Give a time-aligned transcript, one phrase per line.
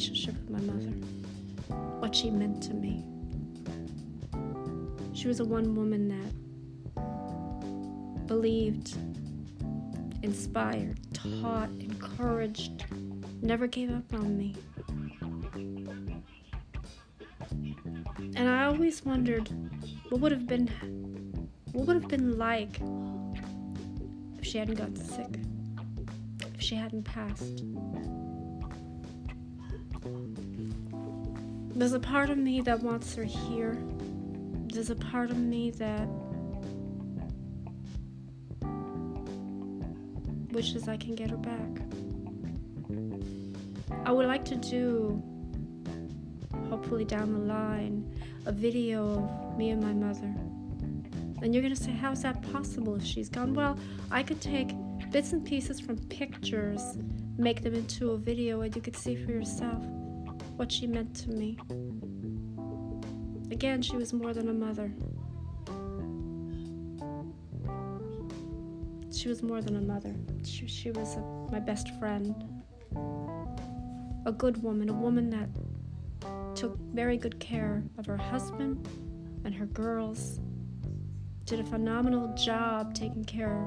[0.00, 0.92] relationship with my mother,
[1.98, 3.04] what she meant to me.
[5.12, 6.32] She was a one woman that
[8.26, 8.96] believed,
[10.22, 12.86] inspired, taught, encouraged,
[13.42, 14.56] never gave up on me.
[18.36, 19.50] And I always wondered
[20.08, 20.68] what would have been
[21.72, 22.80] what would have been like
[24.38, 25.40] if she hadn't gotten sick,
[26.54, 27.62] if she hadn't passed.
[31.80, 33.78] There's a part of me that wants her here.
[34.66, 36.06] There's a part of me that
[40.52, 41.80] wishes I can get her back.
[44.04, 45.22] I would like to do,
[46.68, 50.34] hopefully down the line, a video of me and my mother.
[51.40, 53.54] And you're gonna say, how's that possible if she's gone?
[53.54, 53.78] Well,
[54.10, 54.74] I could take
[55.10, 56.98] bits and pieces from pictures,
[57.38, 59.82] make them into a video, and you could see for yourself
[60.60, 61.56] what she meant to me.
[63.50, 64.92] Again, she was more than a mother.
[69.10, 70.14] She was more than a mother.
[70.44, 72.34] She, she was a, my best friend.
[74.26, 75.48] A good woman, a woman that
[76.54, 78.86] took very good care of her husband
[79.46, 80.40] and her girls.
[81.46, 83.64] Did a phenomenal job taking care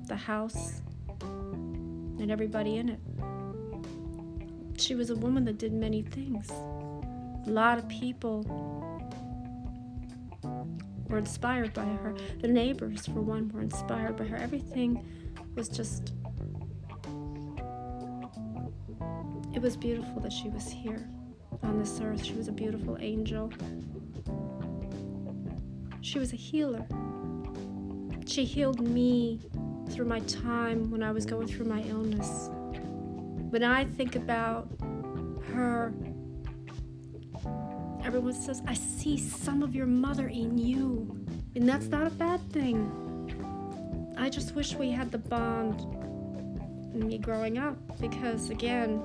[0.00, 0.80] of the house
[1.20, 3.00] and everybody in it.
[4.76, 6.50] She was a woman that did many things.
[6.50, 8.42] A lot of people
[11.08, 12.14] were inspired by her.
[12.40, 14.36] The neighbors, for one, were inspired by her.
[14.36, 15.04] Everything
[15.54, 16.12] was just.
[19.54, 21.08] It was beautiful that she was here
[21.62, 22.24] on this earth.
[22.24, 23.52] She was a beautiful angel.
[26.00, 26.84] She was a healer.
[28.26, 29.40] She healed me
[29.90, 32.50] through my time when I was going through my illness.
[33.50, 34.68] When I think about
[35.64, 35.92] her,
[38.04, 41.26] everyone says, I see some of your mother in you.
[41.56, 44.14] And that's not a bad thing.
[44.18, 45.80] I just wish we had the bond
[46.94, 49.02] in me growing up because, again,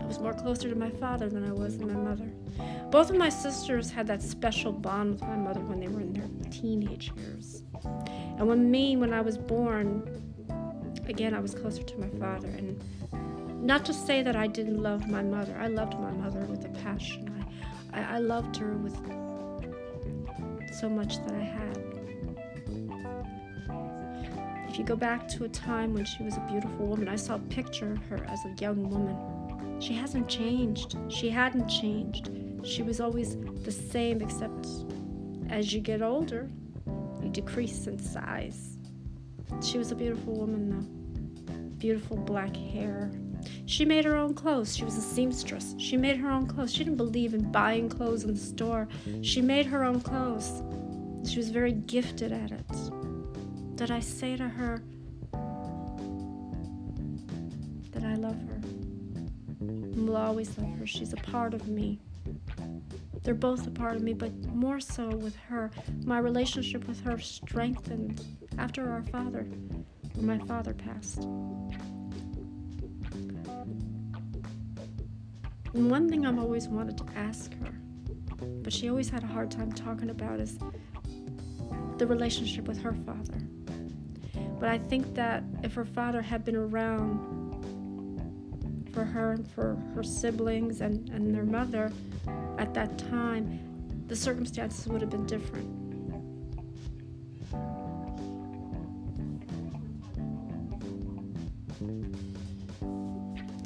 [0.00, 2.30] I was more closer to my father than I was to my mother.
[2.90, 6.12] Both of my sisters had that special bond with my mother when they were in
[6.12, 7.62] their teenage years.
[8.38, 10.22] And when me, when I was born,
[11.06, 12.48] again, I was closer to my father.
[12.48, 12.80] And
[13.64, 16.68] not to say that I didn't love my mother, I loved my mother with a
[16.68, 17.48] passion.
[17.92, 18.94] I, I, I loved her with
[20.78, 21.78] so much that I had.
[24.68, 27.36] If you go back to a time when she was a beautiful woman, I saw
[27.36, 29.80] a picture of her as a young woman.
[29.80, 30.96] She hasn't changed.
[31.08, 32.28] She hadn't changed.
[32.64, 34.66] She was always the same, except
[35.48, 36.50] as you get older,
[37.22, 38.76] you decrease in size.
[39.62, 40.86] She was a beautiful woman, though.
[41.78, 43.10] Beautiful black hair.
[43.66, 44.76] She made her own clothes.
[44.76, 45.74] She was a seamstress.
[45.78, 46.72] She made her own clothes.
[46.72, 48.88] She didn't believe in buying clothes in the store.
[49.22, 50.62] She made her own clothes.
[51.28, 52.66] She was very gifted at it.
[53.76, 54.82] Did I say to her
[57.92, 58.60] that I love her?
[59.60, 60.86] Will always love her.
[60.86, 62.00] She's a part of me.
[63.22, 65.70] They're both a part of me, but more so with her.
[66.04, 68.22] My relationship with her strengthened
[68.58, 69.46] after our father,
[70.14, 71.26] when my father passed.
[75.74, 77.74] One thing I've always wanted to ask her,
[78.62, 80.56] but she always had a hard time talking about, is
[81.98, 83.40] the relationship with her father.
[84.60, 87.64] But I think that if her father had been around
[88.92, 91.90] for her and for her siblings and, and their mother
[92.56, 93.58] at that time,
[94.06, 95.68] the circumstances would have been different.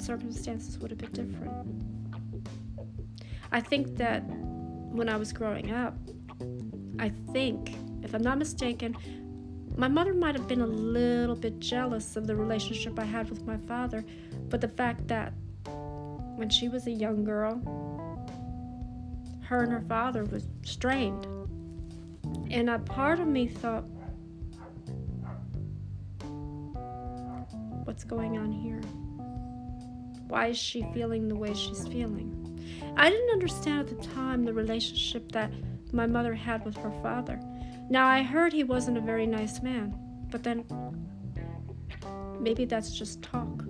[0.01, 1.98] Circumstances would have been different.
[3.51, 5.97] I think that when I was growing up,
[6.99, 8.97] I think, if I'm not mistaken,
[9.77, 13.47] my mother might have been a little bit jealous of the relationship I had with
[13.47, 14.05] my father,
[14.49, 15.33] but the fact that
[16.37, 17.61] when she was a young girl,
[19.45, 21.27] her and her father was strained.
[22.51, 23.85] And a part of me thought,
[27.85, 28.81] what's going on here?
[30.29, 32.38] Why is she feeling the way she's feeling?
[32.97, 35.51] I didn't understand at the time the relationship that
[35.93, 37.41] my mother had with her father.
[37.91, 39.95] Now, I heard he wasn't a very nice man,
[40.31, 40.65] but then
[42.41, 43.65] maybe that's just talk.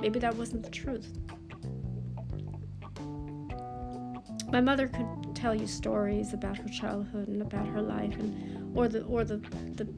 [0.00, 1.18] Maybe that wasn't the truth.
[4.50, 8.88] My mother could tell you stories about her childhood and about her life, and or
[8.88, 9.38] the or the
[9.74, 9.88] the,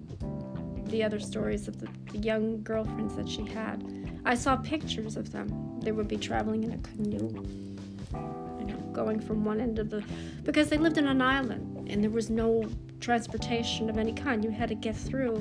[0.90, 3.84] the other stories of the, the young girlfriends that she had.
[4.24, 5.80] I saw pictures of them.
[5.80, 7.75] They would be traveling in a canoe,
[8.12, 10.04] you know, going from one end of the.
[10.42, 12.68] because they lived in an island and there was no
[13.00, 14.44] transportation of any kind.
[14.44, 15.36] You had to get through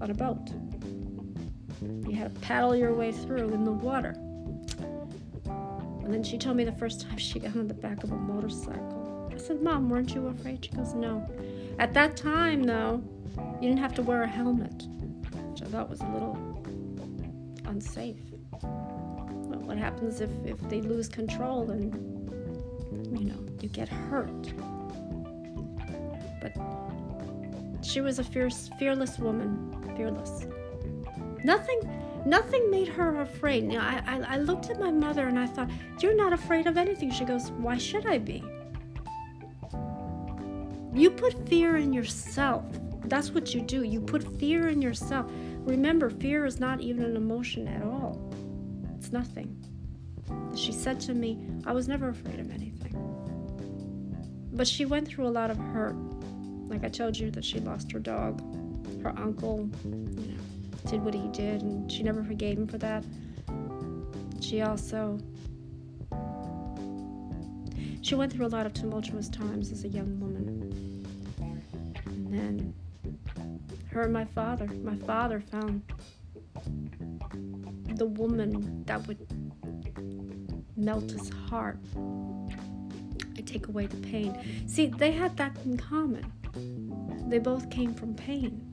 [0.00, 0.50] on a boat.
[1.82, 4.14] You had to paddle your way through in the water.
[6.10, 8.16] And then she told me the first time she got on the back of a
[8.16, 9.30] motorcycle.
[9.32, 10.64] I said, Mom, weren't you afraid?
[10.64, 11.28] She goes, No.
[11.78, 13.02] At that time, though,
[13.60, 14.86] you didn't have to wear a helmet,
[15.50, 16.36] which I thought was a little
[17.64, 18.20] unsafe.
[19.62, 21.94] What happens if, if they lose control and,
[23.18, 24.52] you know, you get hurt?
[26.40, 26.52] But
[27.84, 30.46] she was a fierce, fearless woman, fearless.
[31.44, 31.80] Nothing
[32.26, 33.64] Nothing made her afraid.
[33.64, 35.70] Now, I, I, I looked at my mother and I thought,
[36.00, 37.10] You're not afraid of anything.
[37.10, 38.44] She goes, Why should I be?
[40.92, 42.64] You put fear in yourself.
[43.04, 43.84] That's what you do.
[43.84, 45.30] You put fear in yourself.
[45.64, 47.99] Remember, fear is not even an emotion at all,
[49.12, 49.56] nothing.
[50.54, 52.96] She said to me, I was never afraid of anything.
[54.52, 55.96] But she went through a lot of hurt.
[56.68, 58.40] Like I told you that she lost her dog,
[59.02, 60.40] her uncle, you know
[60.86, 63.04] did what he did, and she never forgave him for that.
[64.40, 65.18] She also
[68.02, 71.06] she went through a lot of tumultuous times as a young woman.
[72.06, 72.74] And then
[73.90, 75.82] her and my father, my father found
[78.00, 79.18] the woman that would
[80.74, 81.78] melt his heart.
[83.36, 84.38] I take away the pain.
[84.66, 86.32] See, they had that in common.
[87.28, 88.66] They both came from pain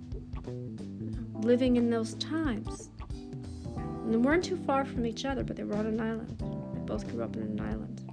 [1.42, 2.90] living in those times.
[3.76, 6.40] And they weren't too far from each other, but they were on an island.
[6.74, 8.10] They both grew up in an island.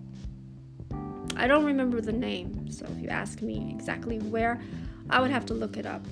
[1.36, 4.60] I don't remember the name, so if you ask me exactly where,
[5.10, 6.04] I would have to look it up.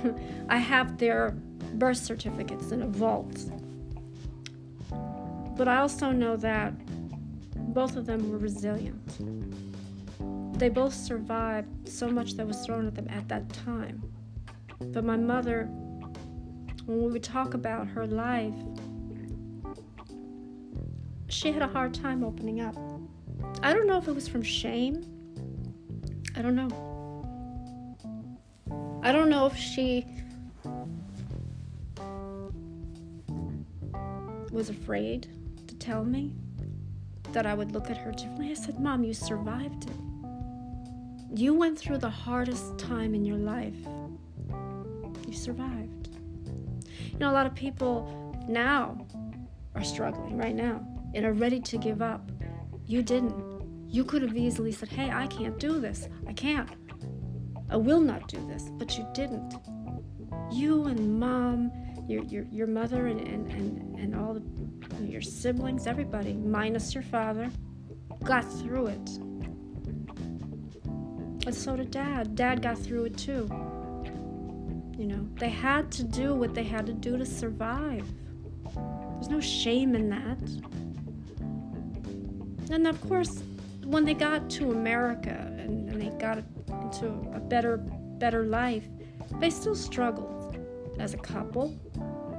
[0.50, 1.30] I have their
[1.74, 3.38] birth certificates in a vault.
[5.60, 6.72] But I also know that
[7.74, 8.98] both of them were resilient.
[10.58, 14.02] They both survived so much that was thrown at them at that time.
[14.78, 15.64] But my mother
[16.86, 18.54] when we would talk about her life,
[21.28, 22.76] she had a hard time opening up.
[23.62, 25.04] I don't know if it was from shame.
[26.36, 26.70] I don't know.
[29.02, 30.06] I don't know if she
[34.50, 35.28] was afraid
[35.80, 36.34] tell me
[37.32, 38.50] that I would look at her differently.
[38.50, 39.96] I said, Mom, you survived it.
[41.32, 43.76] You went through the hardest time in your life.
[45.26, 46.08] You survived.
[47.12, 49.06] You know, a lot of people now
[49.74, 50.84] are struggling right now
[51.14, 52.30] and are ready to give up.
[52.86, 53.34] You didn't.
[53.88, 56.08] You could have easily said, Hey, I can't do this.
[56.26, 56.68] I can't.
[57.68, 58.70] I will not do this.
[58.72, 59.54] But you didn't.
[60.52, 61.70] You and mom,
[62.08, 64.42] your, your, your mother, and, and, and, and all the,
[65.08, 67.50] your siblings, everybody, minus your father,
[68.24, 69.10] got through it.
[71.46, 72.34] And so did dad.
[72.34, 73.48] Dad got through it too.
[74.98, 78.06] You know, they had to do what they had to do to survive.
[78.74, 80.38] There's no shame in that.
[82.70, 83.42] And of course,
[83.84, 86.38] when they got to America and, and they got
[86.68, 88.86] into a better, better life,
[89.40, 90.58] they still struggled
[90.98, 91.74] as a couple,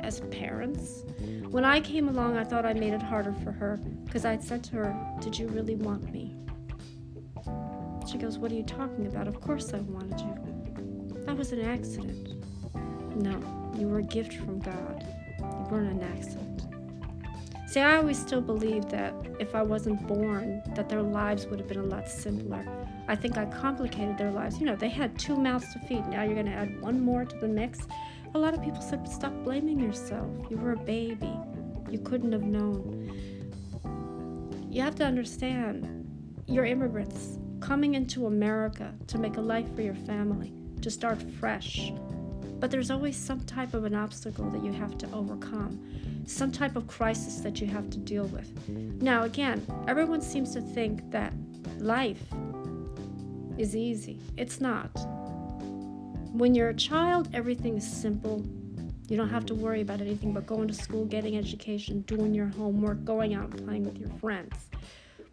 [0.01, 1.03] as parents.
[1.51, 4.63] When I came along, I thought I made it harder for her because I'd said
[4.63, 6.33] to her, Did you really want me?
[8.09, 9.27] She goes, What are you talking about?
[9.27, 11.23] Of course I wanted you.
[11.25, 12.41] That was an accident.
[13.17, 13.37] No,
[13.77, 15.05] you were a gift from God.
[15.39, 16.61] You weren't an accident.
[17.67, 21.67] See, I always still believe that if I wasn't born, that their lives would have
[21.67, 22.65] been a lot simpler.
[23.09, 24.57] I think I complicated their lives.
[24.61, 26.07] You know, they had two mouths to feed.
[26.07, 27.79] Now you're going to add one more to the mix.
[28.33, 30.29] A lot of people said, stop blaming yourself.
[30.49, 31.31] You were a baby.
[31.89, 33.11] You couldn't have known.
[34.69, 36.07] You have to understand,
[36.47, 41.91] you're immigrants coming into America to make a life for your family, to start fresh,
[42.59, 46.75] but there's always some type of an obstacle that you have to overcome, some type
[46.75, 48.69] of crisis that you have to deal with.
[48.69, 51.33] Now, again, everyone seems to think that
[51.79, 52.23] life
[53.57, 54.19] is easy.
[54.37, 54.89] It's not.
[56.33, 58.41] When you're a child, everything is simple.
[59.09, 62.47] You don't have to worry about anything but going to school, getting education, doing your
[62.47, 64.69] homework, going out and playing with your friends.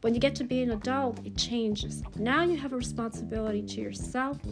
[0.01, 2.03] When you get to be an adult, it changes.
[2.17, 4.45] Now you have a responsibility to yourself.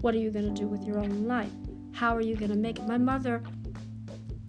[0.00, 1.52] What are you going to do with your own life?
[1.92, 2.86] How are you going to make it?
[2.86, 3.42] My mother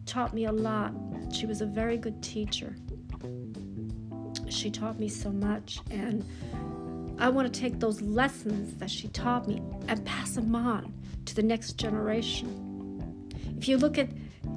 [0.06, 0.94] taught me a lot.
[1.34, 2.78] She was a very good teacher.
[4.48, 6.26] She taught me so much, and
[7.20, 10.94] I want to take those lessons that she taught me and pass them on
[11.26, 12.58] to the next generation.
[13.58, 14.10] If you look at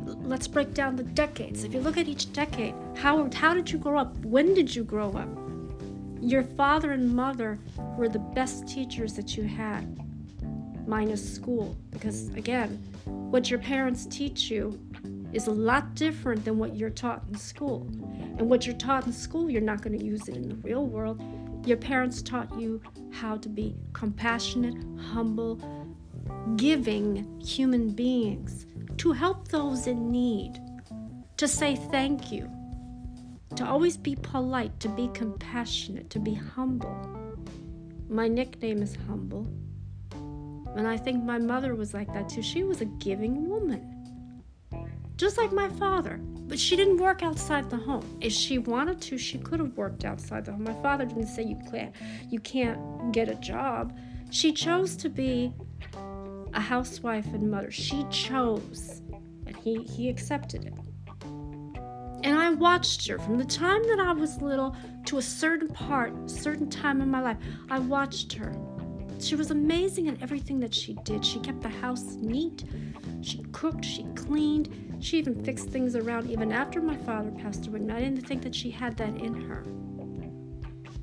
[0.07, 1.65] let's break down the decades.
[1.65, 4.17] If you look at each decade, how, how did you grow up?
[4.25, 5.29] When did you grow up?
[6.21, 7.59] Your father and mother
[7.97, 9.99] were the best teachers that you had,
[10.87, 11.77] minus school.
[11.91, 14.79] Because again, what your parents teach you
[15.33, 17.87] is a lot different than what you're taught in school.
[18.39, 20.87] And what you're taught in school, you're not going to use it in the real
[20.87, 21.21] world.
[21.67, 22.81] Your parents taught you
[23.11, 25.61] how to be compassionate, humble,
[26.57, 28.67] giving human beings,
[28.99, 30.61] to help those in need,
[31.37, 32.51] to say thank you,
[33.57, 36.97] to always be polite, to be compassionate, to be humble.
[38.09, 39.49] My nickname is Humble.
[40.77, 42.43] And I think my mother was like that too.
[42.43, 43.95] She was a giving woman
[45.17, 46.19] just like my father.
[46.47, 48.19] But she didn't work outside the home.
[48.21, 50.65] If she wanted to, she could have worked outside the home.
[50.65, 51.95] My father didn't say you can't
[52.29, 53.97] you can't get a job.
[54.31, 55.55] She chose to be
[56.55, 57.71] a housewife and mother.
[57.71, 59.03] She chose,
[59.47, 60.75] and he he accepted it.
[62.25, 64.75] And I watched her from the time that I was little
[65.07, 67.37] to a certain part, a certain time in my life.
[67.69, 68.57] I watched her.
[69.21, 71.25] She was amazing in everything that she did.
[71.25, 72.65] She kept the house neat.
[73.21, 77.81] She cooked, she cleaned, she even fixed things around even after my father passed away.
[77.81, 79.65] And I didn't think that she had that in her.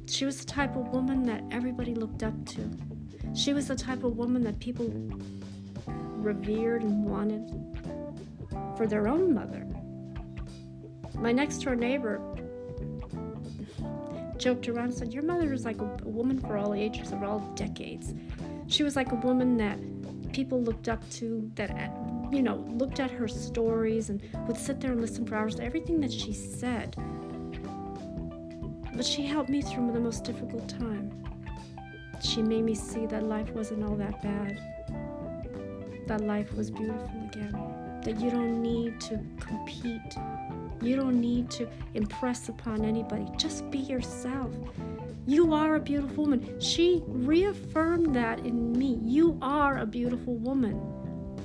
[0.08, 2.70] She was the type of woman that everybody looked up to.
[3.34, 4.92] She was the type of woman that people
[5.88, 7.50] revered and wanted
[8.78, 9.66] for their own mother.
[11.16, 12.20] My next door neighbor
[14.38, 17.40] joked around and said, Your mother is like a, woman for all ages, of all
[17.56, 18.14] decades.
[18.68, 19.78] She was like a woman that
[20.34, 21.70] people looked up to, that
[22.32, 25.64] you know, looked at her stories and would sit there and listen for hours to
[25.64, 26.96] everything that she said.
[28.96, 31.12] But she helped me through the most difficult time.
[32.22, 34.60] She made me see that life wasn't all that bad,
[36.08, 40.16] that life was beautiful again, that you don't need to compete,
[40.82, 43.26] you don't need to impress upon anybody.
[43.38, 44.54] Just be yourself.
[45.26, 46.60] You are a beautiful woman.
[46.60, 49.00] She reaffirmed that in me.
[49.04, 50.80] You are a beautiful woman.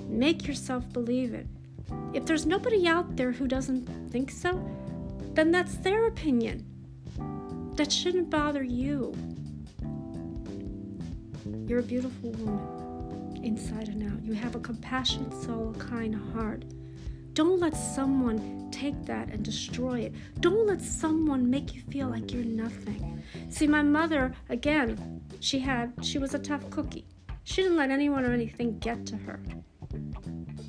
[0.08, 1.46] Make yourself believe it.
[2.14, 4.62] If there's nobody out there who doesn't think so,
[5.34, 6.64] then that's their opinion.
[7.76, 9.14] That shouldn't bother you.
[11.66, 14.22] You're a beautiful woman, inside and out.
[14.22, 16.64] You have a compassionate soul, a kind heart.
[17.32, 20.14] Don't let someone take that and destroy it.
[20.38, 23.20] Don't let someone make you feel like you're nothing.
[23.48, 27.04] See, my mother, again, she had, she was a tough cookie.
[27.42, 29.40] She didn't let anyone or anything get to her.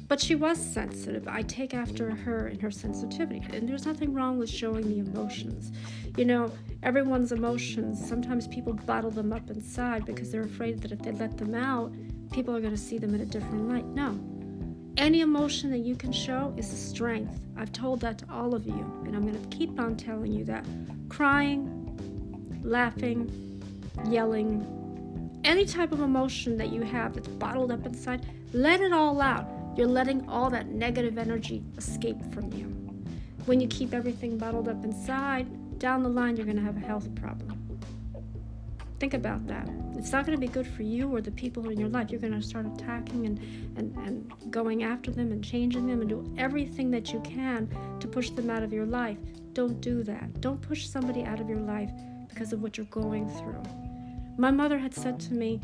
[0.07, 1.27] But she was sensitive.
[1.27, 3.43] I take after her in her sensitivity.
[3.51, 5.71] And there's nothing wrong with showing the emotions.
[6.17, 10.99] You know, everyone's emotions, sometimes people bottle them up inside because they're afraid that if
[10.99, 11.93] they let them out,
[12.31, 13.85] people are going to see them in a different light.
[13.85, 14.17] No.
[14.97, 17.39] Any emotion that you can show is a strength.
[17.57, 20.43] I've told that to all of you, and I'm going to keep on telling you
[20.45, 20.65] that.
[21.09, 23.61] Crying, laughing,
[24.07, 24.65] yelling,
[25.43, 29.47] any type of emotion that you have that's bottled up inside, let it all out.
[29.75, 32.65] You're letting all that negative energy escape from you.
[33.45, 36.85] When you keep everything bottled up inside, down the line, you're going to have a
[36.85, 37.57] health problem.
[38.99, 39.69] Think about that.
[39.95, 42.09] It's not going to be good for you or the people in your life.
[42.09, 43.39] You're going to start attacking and,
[43.77, 48.07] and, and going after them and changing them and do everything that you can to
[48.07, 49.19] push them out of your life.
[49.53, 50.41] Don't do that.
[50.41, 51.91] Don't push somebody out of your life
[52.27, 53.61] because of what you're going through.
[54.37, 55.61] My mother had said to me,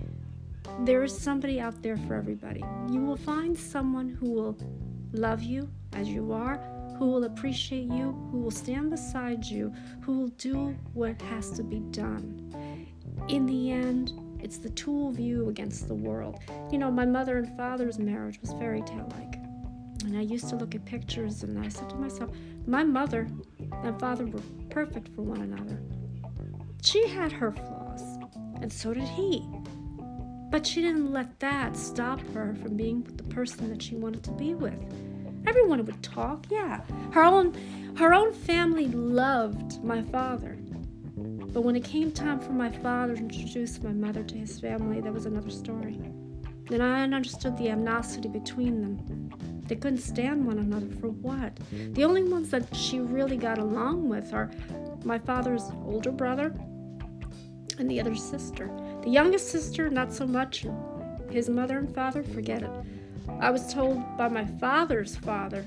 [0.81, 2.63] There is somebody out there for everybody.
[2.89, 4.57] You will find someone who will
[5.11, 6.57] love you as you are,
[6.97, 11.63] who will appreciate you, who will stand beside you, who will do what has to
[11.63, 12.51] be done.
[13.29, 16.39] In the end, it's the two of you against the world.
[16.71, 19.35] You know, my mother and father's marriage was fairy tale like.
[20.03, 22.31] And I used to look at pictures and I said to myself,
[22.67, 23.29] my mother
[23.83, 25.81] and father were perfect for one another.
[26.81, 28.17] She had her flaws,
[28.61, 29.47] and so did he.
[30.53, 34.31] But she didn't let that stop her from being the person that she wanted to
[34.33, 34.77] be with.
[35.47, 36.81] Everyone would talk, yeah.
[37.09, 37.57] Her own
[37.97, 40.55] her own family loved my father.
[41.17, 45.01] But when it came time for my father to introduce my mother to his family,
[45.01, 45.99] that was another story.
[46.69, 49.31] Then I understood the animosity between them.
[49.65, 51.57] They couldn't stand one another for what?
[51.93, 54.51] The only ones that she really got along with are
[55.03, 56.53] my father's older brother
[57.79, 58.69] and the other sister.
[59.03, 60.65] The youngest sister, not so much.
[61.29, 62.71] His mother and father, forget it.
[63.41, 65.65] I was told by my father's father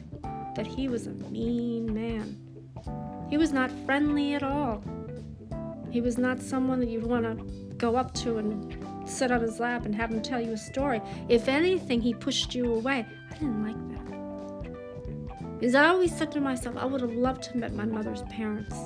[0.54, 2.38] that he was a mean man.
[3.28, 4.82] He was not friendly at all.
[5.90, 7.34] He was not someone that you'd want to
[7.76, 11.02] go up to and sit on his lap and have him tell you a story.
[11.28, 13.06] If anything, he pushed you away.
[13.30, 13.96] I didn't like that.
[15.62, 18.76] Is I always said to myself, I would have loved to meet my mother's parents.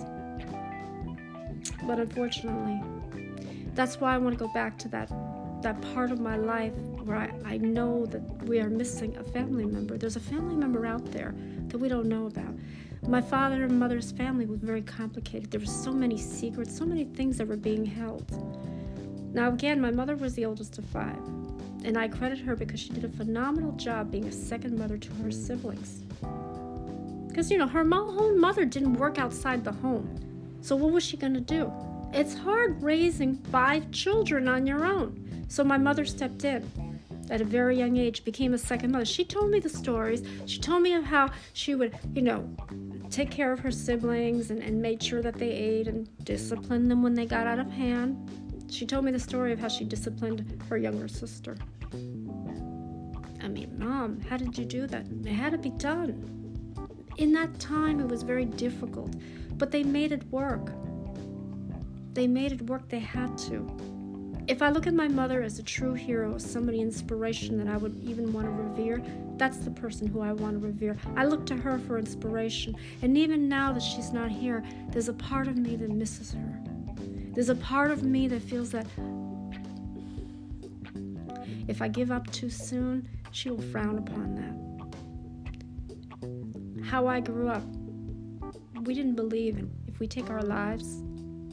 [1.86, 2.80] But unfortunately,
[3.74, 5.10] that's why I want to go back to that
[5.62, 6.72] that part of my life
[7.04, 9.98] where I, I know that we are missing a family member.
[9.98, 11.34] There's a family member out there
[11.68, 12.54] that we don't know about.
[13.06, 15.50] My father and mother's family was very complicated.
[15.50, 18.30] There were so many secrets, so many things that were being held.
[19.34, 21.18] Now, again, my mother was the oldest of five,
[21.84, 25.12] and I credit her because she did a phenomenal job being a second mother to
[25.14, 26.04] her siblings.
[27.28, 30.08] Because, you know, her mother didn't work outside the home.
[30.62, 31.72] So, what was she going to do?
[32.12, 35.44] It's hard raising five children on your own.
[35.48, 36.68] So my mother stepped in
[37.30, 39.04] at a very young age, became a second mother.
[39.04, 40.22] She told me the stories.
[40.46, 42.48] She told me of how she would, you know,
[43.10, 47.02] take care of her siblings and, and made sure that they ate and disciplined them
[47.02, 48.66] when they got out of hand.
[48.68, 51.56] She told me the story of how she disciplined her younger sister.
[53.42, 55.06] I mean, Mom, how did you do that?
[55.24, 56.26] It had to be done.
[57.16, 59.14] In that time, it was very difficult,
[59.56, 60.72] but they made it work.
[62.12, 63.64] They made it work, they had to.
[64.48, 67.96] If I look at my mother as a true hero, somebody inspiration that I would
[68.02, 69.00] even want to revere,
[69.36, 70.96] that's the person who I want to revere.
[71.16, 72.74] I look to her for inspiration.
[73.02, 76.60] And even now that she's not here, there's a part of me that misses her.
[77.32, 78.86] There's a part of me that feels that
[81.68, 84.56] if I give up too soon, she will frown upon that.
[86.84, 87.62] How I grew up,
[88.82, 91.04] we didn't believe in if we take our lives,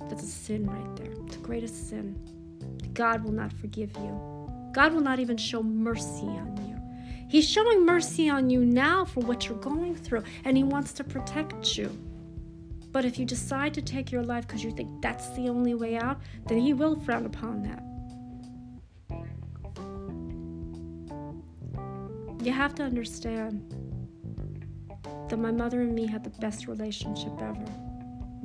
[0.10, 1.12] that's a sin right there.
[1.26, 2.16] It's the greatest sin.
[2.94, 4.38] God will not forgive you.
[4.74, 6.80] God will not even show mercy on you.
[7.30, 11.04] He's showing mercy on you now for what you're going through, and He wants to
[11.04, 11.90] protect you.
[12.92, 15.98] But if you decide to take your life because you think that's the only way
[15.98, 17.84] out, then He will frown upon that.
[22.46, 23.74] You have to understand
[25.28, 27.87] that my mother and me had the best relationship ever.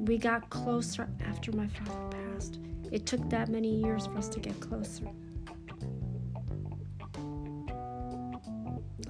[0.02, 2.58] We got closer after my father passed.
[2.90, 5.06] It took that many years for us to get closer.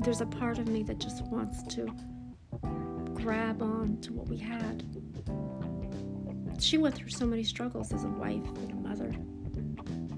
[0.01, 1.87] There's a part of me that just wants to
[3.15, 4.85] grab on to what we had.
[6.61, 9.15] She went through so many struggles as a wife and a mother.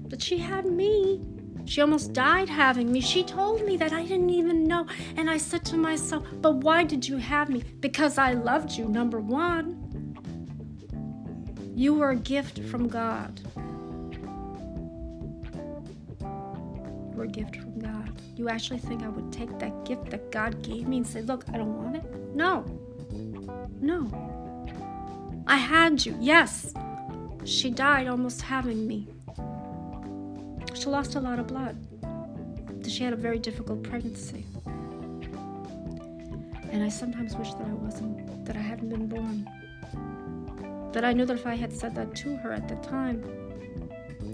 [0.09, 1.21] But she had me.
[1.63, 2.99] She almost died having me.
[2.99, 4.87] She told me that I didn't even know.
[5.15, 7.63] And I said to myself, But why did you have me?
[7.79, 9.84] Because I loved you, number one.
[11.75, 13.41] You were a gift from God.
[16.21, 18.09] You were a gift from God.
[18.37, 21.43] You actually think I would take that gift that God gave me and say, Look,
[21.49, 22.05] I don't want it?
[22.33, 22.63] No.
[23.81, 24.09] No.
[25.47, 26.73] I had you, yes.
[27.43, 29.09] She died almost having me.
[30.73, 31.75] She lost a lot of blood.
[32.87, 34.45] She had a very difficult pregnancy.
[36.71, 39.45] And I sometimes wish that I wasn't, that I hadn't been born.
[40.95, 43.21] But I knew that if I had said that to her at the time,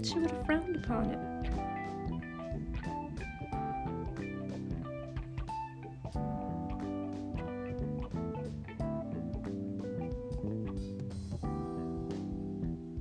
[0.04, 1.18] she would have frowned upon it.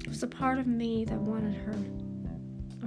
[0.06, 1.76] It was a part of me that wanted her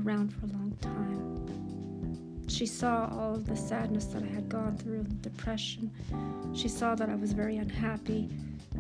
[0.03, 2.49] around for a long time.
[2.49, 5.93] She saw all of the sadness that I had gone through, depression.
[6.53, 8.29] She saw that I was very unhappy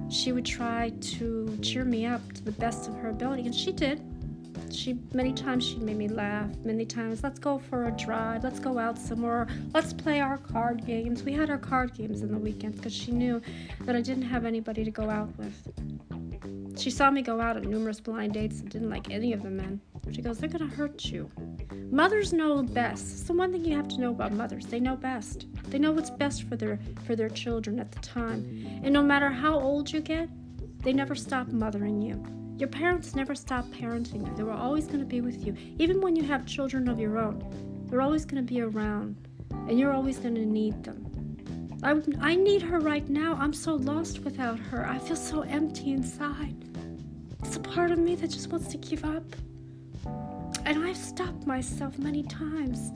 [0.09, 3.73] she would try to cheer me up to the best of her ability, and she
[3.73, 4.03] did.
[4.71, 6.49] She many times she made me laugh.
[6.65, 8.43] Many times, let's go for a drive.
[8.43, 9.47] Let's go out somewhere.
[9.73, 11.23] Let's play our card games.
[11.23, 13.41] We had our card games in the weekends because she knew
[13.83, 15.69] that I didn't have anybody to go out with.
[16.77, 19.51] She saw me go out on numerous blind dates and didn't like any of the
[19.51, 19.81] men.
[20.11, 21.31] She goes, They're to hurt you.
[21.95, 23.13] Mothers know best.
[23.13, 24.67] It's the one thing you have to know about mothers.
[24.67, 25.47] They know best.
[25.69, 28.81] They know what's best for their for their children at the time.
[28.83, 30.29] And no matter how old you get,
[30.83, 32.21] they never stop mothering you.
[32.59, 34.35] Your parents never stop parenting you.
[34.35, 35.57] They were always going to be with you.
[35.79, 39.15] Even when you have children of your own, they're always going to be around.
[39.69, 41.79] And you're always going to need them.
[41.85, 43.39] I, I need her right now.
[43.41, 44.85] I'm so lost without her.
[44.85, 46.57] I feel so empty inside.
[47.45, 49.23] It's a part of me that just wants to give up.
[50.95, 52.93] I've stopped myself many times.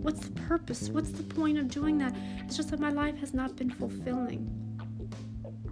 [0.00, 0.90] What's the purpose?
[0.90, 2.14] What's the point of doing that?
[2.38, 4.48] It's just that my life has not been fulfilling.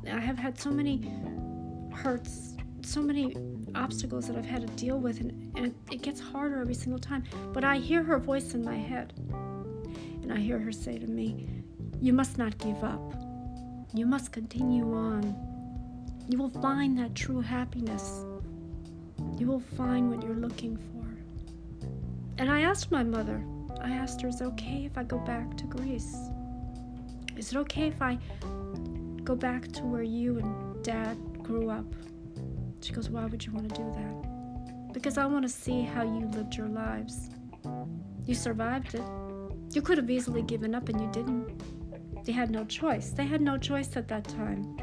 [0.05, 1.09] I have had so many
[1.93, 3.37] hurts, so many
[3.77, 7.23] obstacles that I've had to deal with, and, and it gets harder every single time.
[7.53, 9.13] But I hear her voice in my head,
[10.23, 11.47] and I hear her say to me,
[12.01, 13.15] You must not give up.
[13.95, 15.37] You must continue on.
[16.29, 18.25] You will find that true happiness.
[19.39, 21.00] You will find what you're looking for.
[22.41, 23.45] And I asked my mother,
[23.81, 26.17] I asked her, is it okay if I go back to Greece?
[27.37, 28.19] Is it okay if I
[29.25, 31.85] Go back to where you and dad grew up.
[32.81, 34.93] She goes, Why would you want to do that?
[34.93, 37.31] Because I want to see how you lived your lives.
[38.27, 39.05] You survived it.
[39.73, 42.25] You could have easily given up and you didn't.
[42.25, 43.11] They had no choice.
[43.11, 44.77] They had no choice at that time.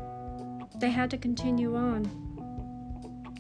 [0.80, 2.06] They had to continue on.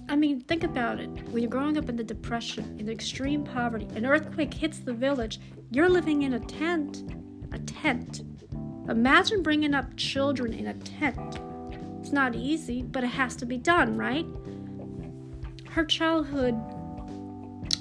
[0.10, 1.10] I mean, think about it.
[1.30, 5.40] When you're growing up in the Depression, in extreme poverty, an earthquake hits the village,
[5.70, 7.04] you're living in a tent.
[7.52, 8.22] A tent.
[8.90, 11.40] Imagine bringing up children in a tent.
[12.00, 14.26] It's not easy, but it has to be done, right?
[15.70, 16.56] Her childhood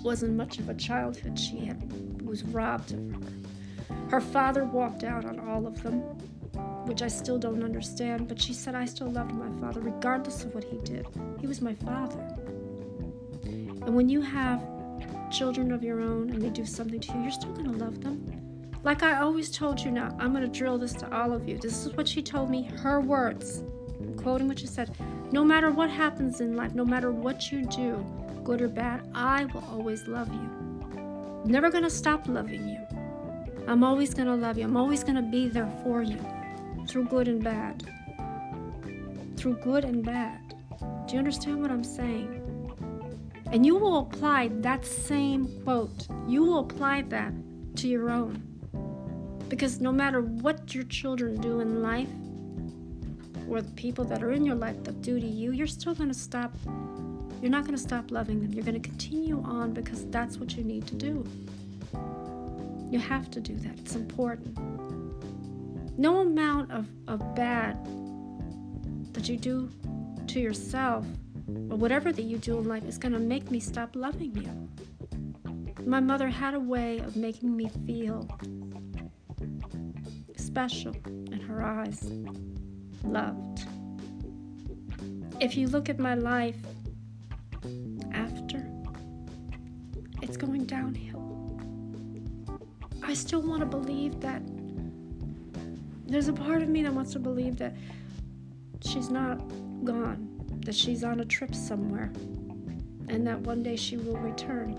[0.03, 1.39] wasn't much of a childhood.
[1.39, 3.21] She had, was robbed of her.
[4.11, 6.03] Her father walked out on all of them,
[6.87, 10.55] which I still don't understand, but she said, I still loved my father regardless of
[10.55, 11.07] what he did.
[11.41, 12.21] He was my father.
[13.45, 14.63] And when you have
[15.31, 18.03] children of your own and they do something to you, you're still going to love
[18.03, 18.71] them.
[18.85, 21.59] Like I always told you now, I'm going to drill this to all of you.
[21.59, 23.65] This is what she told me, her words.
[24.17, 24.97] Quoting what she said.
[25.33, 28.07] No matter what happens in life, no matter what you do,
[28.45, 30.51] good or bad, I will always love you.
[31.45, 32.79] I'm never going to stop loving you.
[33.67, 34.65] I'm always going to love you.
[34.65, 36.21] I'm always going to be there for you
[36.87, 37.85] through good and bad.
[39.37, 40.55] Through good and bad.
[41.07, 42.43] Do you understand what I'm saying?
[43.53, 47.33] And you will apply that same quote, you will apply that
[47.77, 48.43] to your own.
[49.49, 52.09] Because no matter what your children do in life,
[53.49, 56.09] or the people that are in your life that do to you, you're still going
[56.09, 56.53] to stop.
[57.41, 58.53] You're not going to stop loving them.
[58.53, 61.25] You're going to continue on because that's what you need to do.
[62.91, 63.79] You have to do that.
[63.79, 64.57] It's important.
[65.99, 67.83] No amount of, of bad
[69.13, 69.71] that you do
[70.27, 71.07] to yourself
[71.49, 75.85] or whatever that you do in life is going to make me stop loving you.
[75.87, 78.29] My mother had a way of making me feel
[80.37, 82.11] special in her eyes,
[83.05, 83.65] loved.
[85.41, 86.57] If you look at my life
[88.13, 88.67] after,
[90.23, 91.23] it's going downhill.
[93.03, 94.43] I still want to believe that
[96.07, 97.75] there's a part of me that wants to believe that
[98.85, 99.39] she's not
[99.85, 100.29] gone,
[100.65, 102.13] that she's on a trip somewhere,
[103.09, 104.75] and that one day she will return.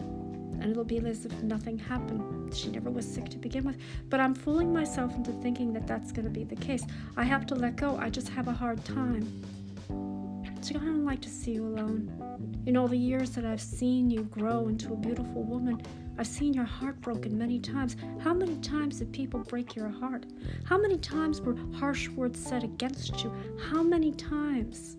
[0.60, 2.54] And it'll be as if nothing happened.
[2.54, 3.78] She never was sick to begin with.
[4.10, 6.84] But I'm fooling myself into thinking that that's going to be the case.
[7.16, 7.96] I have to let go.
[7.98, 9.44] I just have a hard time.
[10.62, 12.12] So I don't like to see you alone.
[12.66, 15.82] In all the years that I've seen you grow into a beautiful woman,
[16.18, 17.96] I've seen your heart broken many times.
[18.20, 20.26] How many times did people break your heart?
[20.66, 23.32] How many times were harsh words said against you?
[23.70, 24.98] How many times?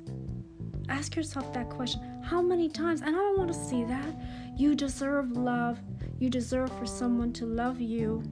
[0.89, 2.01] Ask yourself that question.
[2.23, 3.01] How many times?
[3.01, 4.15] And I don't want to see that.
[4.57, 5.79] You deserve love.
[6.19, 8.25] You deserve for someone to love you,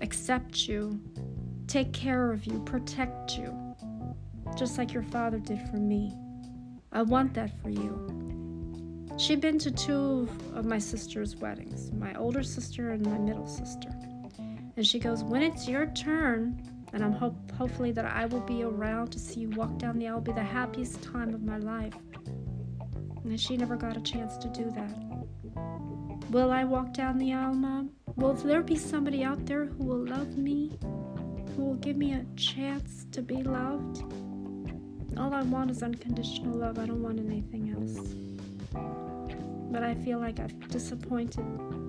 [0.00, 0.98] accept you,
[1.66, 3.76] take care of you, protect you,
[4.56, 6.16] just like your father did for me.
[6.90, 8.31] I want that for you.
[9.18, 13.88] She'd been to two of my sister's weddings, my older sister and my middle sister.
[14.76, 18.62] And she goes, When it's your turn, and I'm hope hopefully that I will be
[18.62, 21.94] around to see you walk down the aisle, be the happiest time of my life.
[23.24, 26.30] And she never got a chance to do that.
[26.30, 27.90] Will I walk down the aisle, Mom?
[28.16, 30.78] Will there be somebody out there who will love me?
[31.54, 34.02] Who will give me a chance to be loved?
[35.18, 36.78] All I want is unconditional love.
[36.78, 38.31] I don't want anything else
[39.72, 41.44] but I feel like I've disappointed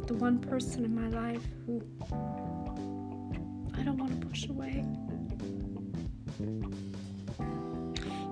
[0.07, 1.83] the one person in my life who
[3.77, 4.85] I don't want to push away.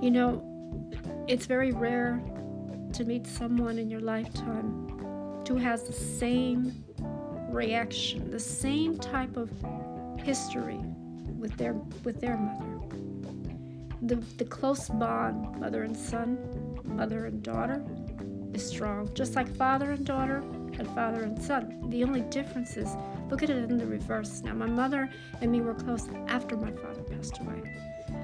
[0.01, 0.41] You know,
[1.27, 2.21] it's very rare
[2.93, 4.87] to meet someone in your lifetime
[5.47, 6.73] who has the same
[7.49, 9.49] reaction, the same type of
[10.17, 10.79] history
[11.37, 11.73] with their
[12.05, 12.79] with their mother.
[14.03, 16.37] The the close bond, mother and son,
[16.85, 17.83] mother and daughter,
[18.53, 20.37] is strong, just like father and daughter
[20.77, 21.89] and father and son.
[21.89, 22.95] The only difference is
[23.29, 24.41] look at it in the reverse.
[24.41, 25.09] Now, my mother
[25.41, 27.61] and me were close after my father passed away.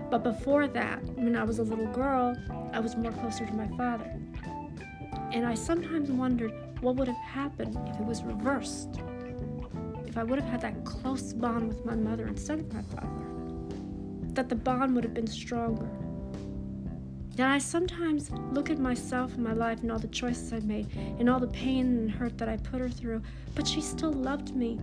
[0.10, 2.36] But before that, when I was a little girl,
[2.74, 4.12] I was more closer to my father.
[5.34, 9.02] And I sometimes wondered what would have happened if it was reversed.
[10.06, 13.26] If I would have had that close bond with my mother instead of my father.
[14.34, 15.90] That the bond would have been stronger
[17.38, 20.88] that I sometimes look at myself and my life and all the choices I made
[21.20, 23.22] and all the pain and hurt that I put her through,
[23.54, 24.80] but she still loved me.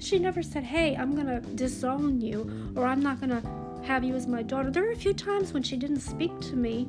[0.00, 3.42] She never said, Hey, I'm gonna disown you or I'm not gonna
[3.84, 4.72] have you as my daughter.
[4.72, 6.88] There were a few times when she didn't speak to me,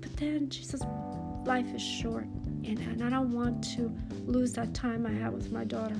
[0.00, 0.82] but then she says,
[1.46, 2.26] Life is short
[2.62, 3.90] and, and I don't want to
[4.26, 5.96] lose that time I have with my daughter.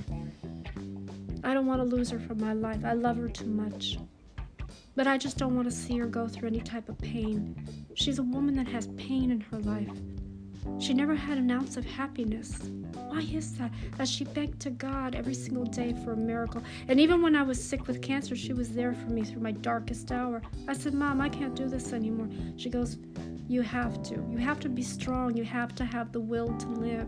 [1.43, 2.85] I don't want to lose her from my life.
[2.85, 3.97] I love her too much.
[4.95, 7.55] But I just don't want to see her go through any type of pain.
[7.95, 9.91] She's a woman that has pain in her life.
[10.79, 12.69] She never had an ounce of happiness.
[12.93, 13.71] Why is that?
[13.97, 16.63] That she begged to God every single day for a miracle.
[16.87, 19.51] And even when I was sick with cancer, she was there for me through my
[19.51, 20.41] darkest hour.
[20.67, 22.29] I said, Mom, I can't do this anymore.
[22.57, 22.97] She goes,
[23.47, 24.15] You have to.
[24.31, 25.37] You have to be strong.
[25.37, 27.07] You have to have the will to live.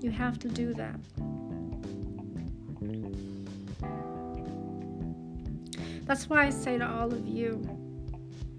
[0.00, 0.98] You have to do that.
[6.04, 7.66] That's why I say to all of you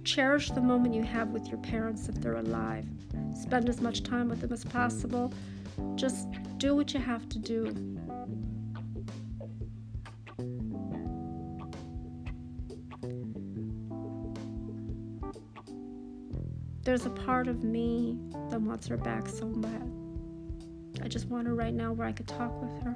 [0.03, 2.85] cherish the moment you have with your parents if they're alive.
[3.39, 5.33] Spend as much time with them as possible.
[5.95, 6.27] Just
[6.57, 7.73] do what you have to do.
[16.83, 18.17] There's a part of me
[18.49, 19.89] that wants her back so bad.
[21.01, 22.95] I just want her right now where I could talk with her.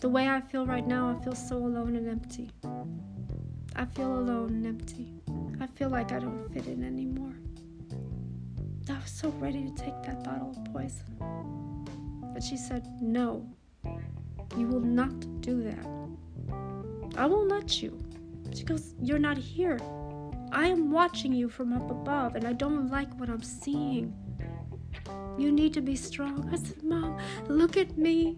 [0.00, 2.50] The way I feel right now, I feel so alone and empty.
[3.76, 5.12] I feel alone and empty.
[5.60, 7.34] I feel like I don't fit in anymore.
[8.88, 11.04] I was so ready to take that bottle of poison.
[12.32, 13.46] But she said, No,
[14.56, 15.86] you will not do that.
[17.16, 17.98] I won't let you.
[18.54, 19.78] She goes, You're not here.
[20.52, 24.14] I am watching you from up above, and I don't like what I'm seeing.
[25.36, 26.48] You need to be strong.
[26.52, 28.36] I said, Mom, look at me.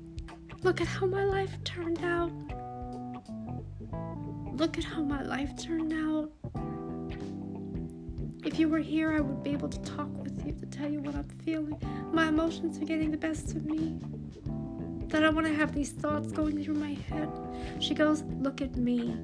[0.62, 2.32] Look at how my life turned out.
[4.56, 6.30] Look at how my life turned out.
[8.42, 11.00] If you were here, I would be able to talk with you to tell you
[11.00, 11.78] what I'm feeling.
[12.10, 13.98] My emotions are getting the best of me.
[15.08, 17.28] That I want to have these thoughts going through my head.
[17.80, 19.14] She goes, Look at me.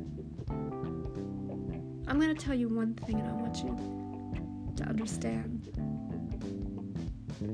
[2.07, 5.71] I'm going to tell you one thing, and I want you to understand.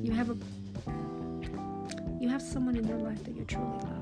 [0.02, 0.36] You have a
[2.20, 3.97] you have someone in your life that you truly love.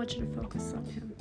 [0.00, 1.12] Want you to focus on Him.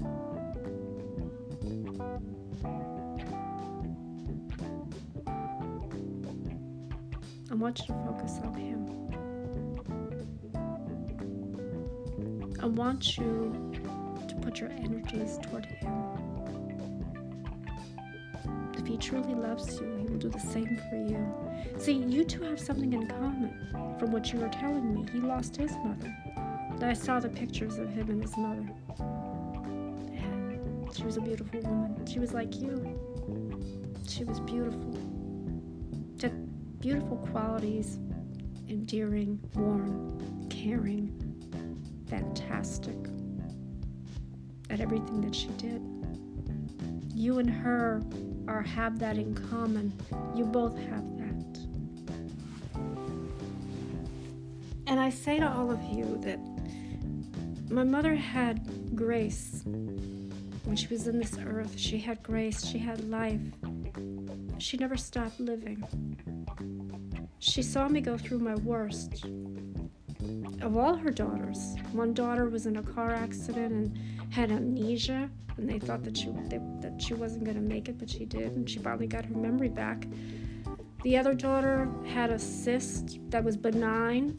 [7.51, 8.79] I want you to focus on Him.
[12.61, 13.73] I want you
[14.29, 15.91] to put your energies toward Him.
[18.77, 21.27] If He truly loves you, He will do the same for you.
[21.77, 25.05] See, you two have something in common from what you were telling me.
[25.11, 26.15] He lost his mother.
[26.83, 28.67] I saw the pictures of him and his mother.
[30.95, 32.05] She was a beautiful woman.
[32.05, 32.97] She was like you.
[34.07, 34.97] She was beautiful.
[36.21, 37.99] Had beautiful qualities
[38.67, 41.11] endearing, warm, caring,
[42.09, 42.95] fantastic
[44.69, 45.81] at everything that she did.
[47.13, 48.01] You and her
[48.47, 49.93] are have that in common.
[50.35, 51.59] You both have that.
[54.87, 56.39] And I say to all of you that
[57.69, 61.77] my mother had grace when she was in this earth.
[61.77, 63.41] She had grace, she had life.
[64.57, 65.83] She never stopped living.
[67.39, 69.25] She saw me go through my worst.
[70.61, 75.69] Of all her daughters, one daughter was in a car accident and had amnesia, and
[75.69, 78.53] they thought that she they, that she wasn't going to make it, but she did,
[78.53, 80.05] and she finally got her memory back.
[81.03, 84.37] The other daughter had a cyst that was benign,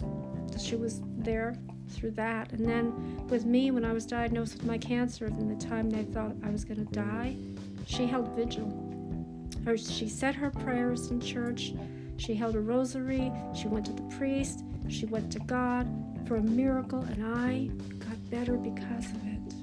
[0.60, 1.54] she was there
[1.90, 2.52] through that.
[2.52, 6.04] And then with me, when I was diagnosed with my cancer, and the time they
[6.04, 7.36] thought I was going to die,
[7.86, 8.68] she held vigil.
[9.64, 11.74] Her, she said her prayers in church.
[12.16, 13.32] She held a rosary.
[13.54, 14.64] She went to the priest.
[14.88, 15.86] She went to God
[16.26, 19.54] for a miracle, and I got better because of it.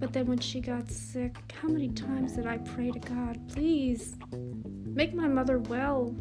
[0.00, 4.16] But then when she got sick, how many times did I pray to God, please
[4.86, 6.14] make my mother well?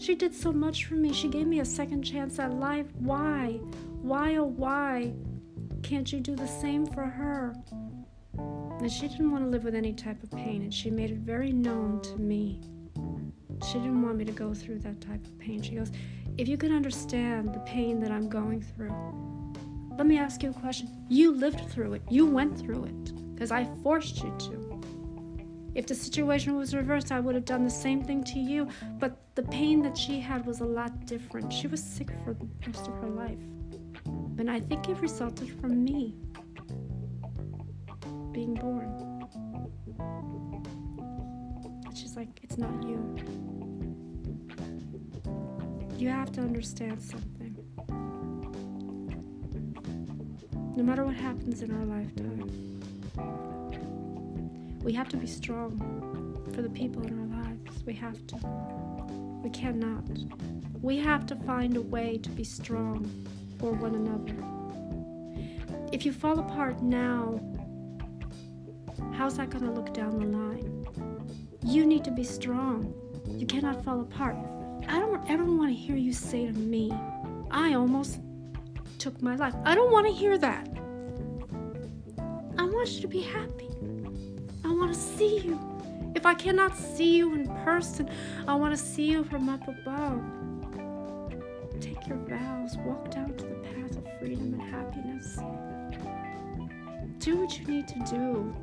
[0.00, 1.12] She did so much for me.
[1.12, 2.86] She gave me a second chance at life.
[3.00, 3.60] Why?
[4.00, 5.12] Why, oh, why
[5.82, 7.54] can't you do the same for her?
[8.32, 11.18] And she didn't want to live with any type of pain, and she made it
[11.18, 12.62] very known to me.
[13.66, 15.60] She didn't want me to go through that type of pain.
[15.60, 15.92] She goes,
[16.38, 18.94] If you can understand the pain that I'm going through,
[19.98, 20.88] let me ask you a question.
[21.10, 24.69] You lived through it, you went through it, because I forced you to.
[25.74, 28.68] If the situation was reversed, I would have done the same thing to you.
[28.98, 31.52] But the pain that she had was a lot different.
[31.52, 33.38] She was sick for the rest of her life.
[34.38, 36.14] And I think it resulted from me
[38.32, 38.88] being born.
[41.86, 43.16] And she's like, it's not you.
[45.96, 47.56] You have to understand something.
[50.76, 52.69] No matter what happens in our lifetime,
[54.82, 55.78] we have to be strong
[56.54, 57.84] for the people in our lives.
[57.84, 58.36] We have to.
[59.42, 60.04] We cannot.
[60.82, 63.10] We have to find a way to be strong
[63.58, 64.34] for one another.
[65.92, 67.40] If you fall apart now,
[69.12, 70.86] how's that going to look down the line?
[71.64, 72.94] You need to be strong.
[73.26, 74.36] You cannot fall apart.
[74.88, 76.92] I don't ever want to hear you say to me,
[77.50, 78.20] I almost
[78.98, 79.54] took my life.
[79.64, 80.68] I don't want to hear that.
[82.58, 83.69] I want you to be happy.
[84.80, 85.60] I want to see you.
[86.14, 88.08] If I cannot see you in person,
[88.48, 90.22] I want to see you from up above.
[91.82, 95.38] Take your vows, walk down to the path of freedom and happiness.
[97.18, 98.54] Do what you need to do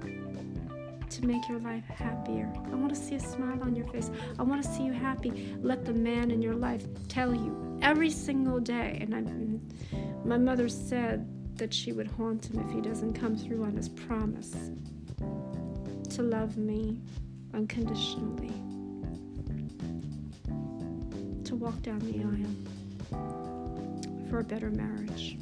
[1.07, 2.51] to make your life happier.
[2.65, 4.09] I want to see a smile on your face.
[4.39, 5.55] I want to see you happy.
[5.61, 8.97] Let the man in your life tell you every single day.
[9.01, 13.65] And I, my mother said that she would haunt him if he doesn't come through
[13.65, 14.71] on his promise
[16.17, 16.99] to love me
[17.53, 18.51] unconditionally,
[21.43, 22.55] to walk down the aisle
[24.27, 25.37] for a better marriage,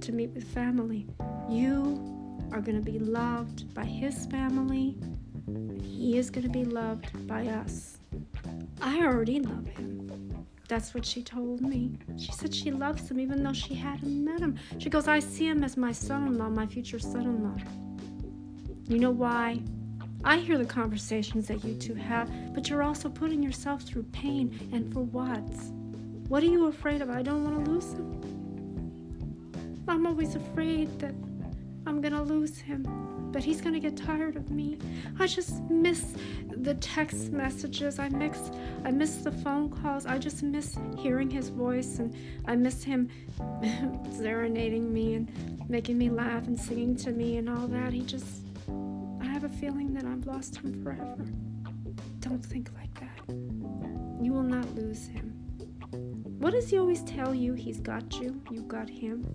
[0.00, 1.06] to meet with family.
[1.48, 2.02] You
[2.50, 4.96] are going to be loved by his family,
[5.46, 8.00] and he is going to be loved by us.
[8.80, 10.44] I already love him.
[10.66, 12.00] That's what she told me.
[12.16, 14.58] She said she loves him even though she hadn't met him.
[14.78, 17.87] She goes, I see him as my son in law, my future son in law.
[18.88, 19.60] You know why?
[20.24, 24.58] I hear the conversations that you two have, but you're also putting yourself through pain,
[24.72, 25.46] and for what?
[26.28, 27.10] What are you afraid of?
[27.10, 28.18] I don't want to lose him.
[29.86, 31.14] I'm always afraid that
[31.86, 32.86] I'm gonna lose him,
[33.30, 34.78] but he's gonna get tired of me.
[35.18, 36.14] I just miss
[36.48, 37.98] the text messages.
[37.98, 38.50] I miss
[38.84, 40.06] I miss the phone calls.
[40.06, 42.14] I just miss hearing his voice and
[42.46, 43.08] I miss him
[44.16, 47.92] serenading me and making me laugh and singing to me and all that.
[47.92, 48.47] He just
[49.60, 51.26] feeling that I've lost him forever.
[52.20, 53.34] Don't think like that.
[54.22, 55.30] You will not lose him.
[56.38, 57.54] What does he always tell you?
[57.54, 59.26] He's got you, you got him.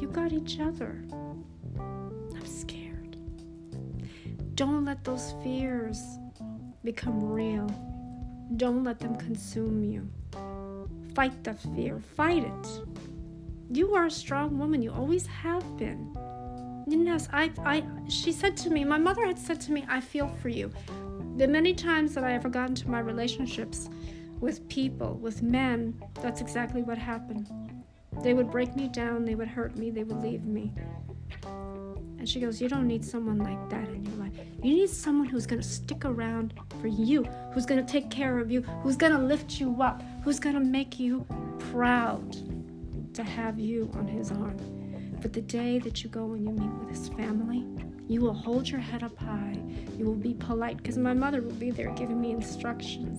[0.00, 1.04] You got each other.
[1.78, 3.16] I'm scared.
[4.56, 6.02] Don't let those fears
[6.82, 7.68] become real.
[8.56, 10.08] Don't let them consume you.
[11.14, 12.68] Fight the fear, fight it.
[13.70, 16.16] You are a strong woman, you always have been.
[16.88, 20.28] Yes, I, I, she said to me, my mother had said to me, I feel
[20.28, 20.70] for you.
[21.36, 23.90] The many times that I ever got into my relationships
[24.38, 27.50] with people, with men, that's exactly what happened.
[28.22, 30.72] They would break me down, they would hurt me, they would leave me.
[32.18, 34.32] And she goes, You don't need someone like that in your life.
[34.62, 38.38] You need someone who's going to stick around for you, who's going to take care
[38.38, 41.26] of you, who's going to lift you up, who's going to make you
[41.72, 42.36] proud
[43.14, 44.75] to have you on his arm.
[45.20, 47.64] But the day that you go and you meet with his family,
[48.08, 49.60] you will hold your head up high.
[49.98, 53.18] You will be polite because my mother will be there giving me instructions.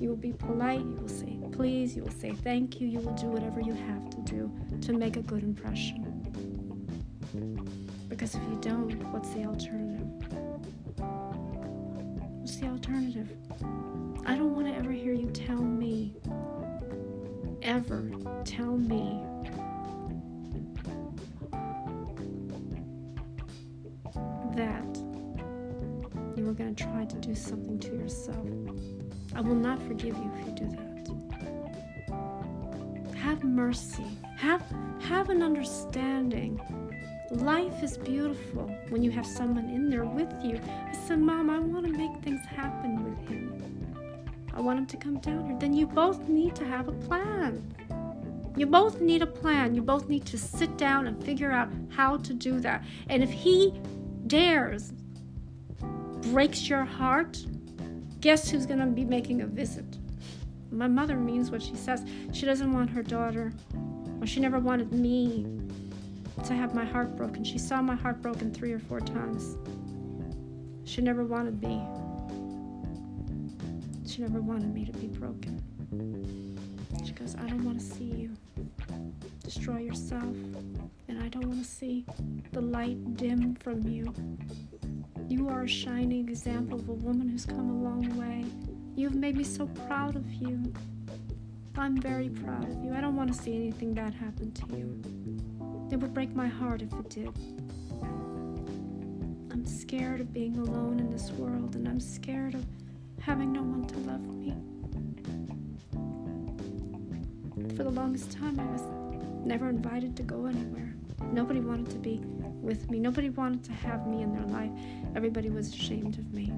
[0.00, 0.80] You will be polite.
[0.80, 1.94] You will say please.
[1.94, 2.88] You will say thank you.
[2.88, 4.50] You will do whatever you have to do
[4.82, 6.06] to make a good impression.
[8.08, 10.06] Because if you don't, what's the alternative?
[12.38, 13.28] What's the alternative?
[14.24, 16.14] I don't want to ever hear you tell me,
[17.62, 18.10] ever
[18.44, 19.22] tell me
[24.60, 24.96] that
[26.36, 28.46] you were going to try to do something to yourself.
[29.34, 30.88] I will not forgive you if you do that.
[33.16, 34.04] Have mercy.
[34.36, 34.62] Have
[35.00, 36.60] have an understanding
[37.30, 40.60] Life is beautiful when you have someone in there with you.
[40.88, 43.94] I said, Mom, I want to make things happen with him.
[44.52, 45.56] I want him to come down here.
[45.56, 47.62] Then you both need to have a plan.
[48.56, 49.76] You both need a plan.
[49.76, 52.82] You both need to sit down and figure out how to do that.
[53.08, 53.80] And if he
[54.30, 54.92] dares,
[56.30, 57.44] breaks your heart,
[58.20, 59.98] guess who's going to be making a visit?
[60.70, 62.04] My mother means what she says.
[62.32, 63.52] She doesn't want her daughter,
[64.20, 65.48] or she never wanted me
[66.44, 67.42] to have my heart broken.
[67.42, 69.56] She saw my heart broken three or four times.
[70.84, 71.82] She never wanted me.
[74.06, 76.56] She never wanted me to be broken.
[77.04, 78.36] She goes, I don't want to see you
[79.42, 80.36] destroy yourself,
[81.10, 82.04] and I don't want to see
[82.52, 84.14] the light dim from you.
[85.28, 88.44] You are a shining example of a woman who's come a long way.
[88.94, 90.72] You've made me so proud of you.
[91.76, 92.94] I'm very proud of you.
[92.94, 95.02] I don't want to see anything bad happen to you.
[95.90, 97.32] It would break my heart if it did.
[99.50, 102.64] I'm scared of being alone in this world, and I'm scared of
[103.20, 104.54] having no one to love me.
[107.76, 108.82] For the longest time, I was
[109.44, 110.89] never invited to go anywhere.
[111.32, 112.98] Nobody wanted to be with me.
[112.98, 114.70] Nobody wanted to have me in their life.
[115.14, 116.52] Everybody was ashamed of me.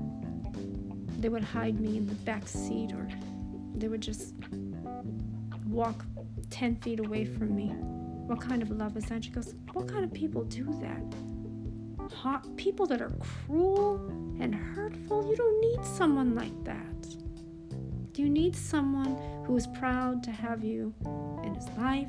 [1.21, 3.09] They would hide me in the back seat, or
[3.75, 4.35] they would just
[5.67, 6.05] walk
[6.51, 7.69] 10 feet away from me.
[8.27, 9.25] What kind of love is that?
[9.25, 11.03] She goes, What kind of people do that?
[12.13, 13.13] hot people that are
[13.47, 13.97] cruel
[14.41, 15.29] and hurtful.
[15.29, 18.13] You don't need someone like that.
[18.13, 20.95] Do you need someone who is proud to have you
[21.43, 22.09] in his life,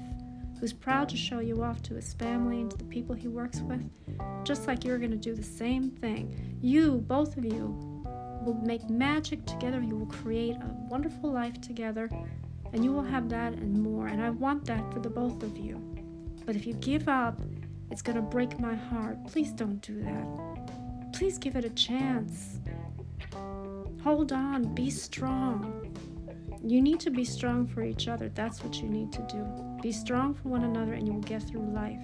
[0.64, 3.60] who's proud to show you off to his family and to the people he works
[3.60, 3.84] with,
[4.46, 6.58] just like you're going to do the same thing.
[6.62, 7.76] You, both of you,
[8.46, 9.82] will make magic together.
[9.82, 12.10] You will create a wonderful life together,
[12.72, 14.08] and you will have that and more.
[14.08, 15.82] And I want that for the both of you.
[16.46, 17.42] But if you give up,
[17.92, 19.18] it's going to break my heart.
[19.28, 21.12] Please don't do that.
[21.12, 22.60] Please give it a chance.
[24.02, 25.94] Hold on, be strong.
[26.64, 28.30] You need to be strong for each other.
[28.30, 29.73] That's what you need to do.
[29.84, 32.00] Be strong for one another, and you will get through life.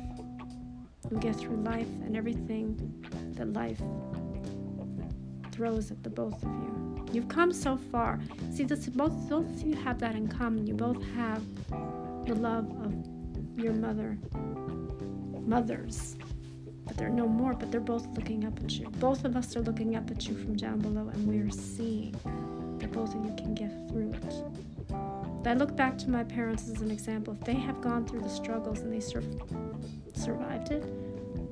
[1.10, 2.76] You'll get through life and everything
[3.38, 3.82] that life
[5.54, 7.06] throws at the both of you.
[7.14, 8.20] You've come so far.
[8.54, 10.68] See, this, both, both of you have that in common.
[10.68, 11.42] You both have
[12.26, 12.94] the love of
[13.58, 14.18] your mother,
[15.48, 16.18] mothers.
[16.86, 18.90] But they're no more, but they're both looking up at you.
[18.90, 22.12] Both of us are looking up at you from down below, and we are seeing
[22.80, 25.29] that both of you can get through it.
[25.46, 27.36] I look back to my parents as an example.
[27.40, 29.24] If they have gone through the struggles and they sur-
[30.14, 30.84] survived it,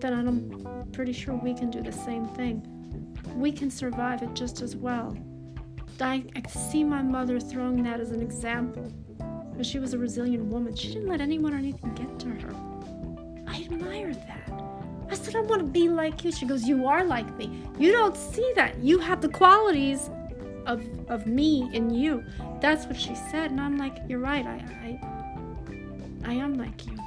[0.02, 2.62] then I'm pretty sure we can do the same thing.
[3.36, 5.18] We can survive it just as well.
[6.00, 8.92] I, I see my mother throwing that as an example.
[9.64, 10.76] She was a resilient woman.
[10.76, 12.54] She didn't let anyone or anything get to her.
[13.48, 14.52] I admire that.
[15.10, 16.32] I said, I want to be like you.
[16.32, 17.64] She goes, You are like me.
[17.80, 18.78] You don't see that.
[18.80, 20.10] You have the qualities
[20.68, 22.24] of of me in you.
[22.60, 24.46] That's what she said, and I'm like, you're right.
[24.46, 25.00] I I
[26.26, 26.98] I am like you.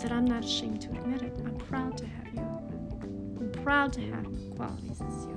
[0.00, 1.32] That I'm not ashamed to admit it.
[1.44, 2.40] I'm proud to have you.
[2.42, 5.34] I'm proud to have qualities as you.